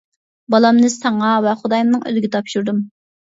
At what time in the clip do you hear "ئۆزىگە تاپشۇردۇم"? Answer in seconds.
2.13-2.83